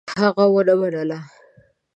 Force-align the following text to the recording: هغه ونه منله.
هغه 0.21 0.45
ونه 0.53 0.73
منله. 0.79 1.19